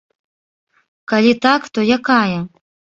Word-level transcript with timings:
Калі 1.15 1.33
так, 1.47 1.61
то 1.77 1.87
якая? 2.01 2.37